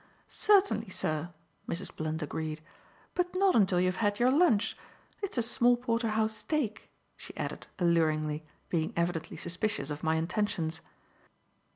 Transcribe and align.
"Certainly, 0.27 0.89
sir," 0.89 1.31
Mrs. 1.69 1.95
Blunt 1.95 2.23
agreed; 2.23 2.61
"but 3.13 3.35
not 3.35 3.55
until 3.55 3.79
you 3.79 3.85
have 3.85 3.97
had 3.97 4.17
your 4.17 4.31
lunch. 4.31 4.75
It's 5.21 5.37
a 5.37 5.43
small 5.43 5.77
porterhouse 5.77 6.33
steak," 6.35 6.89
she 7.15 7.37
added 7.37 7.67
alluringly, 7.77 8.43
being 8.67 8.93
evidently 8.97 9.37
suspicious 9.37 9.91
of 9.91 10.01
my 10.01 10.15
intentions. 10.15 10.81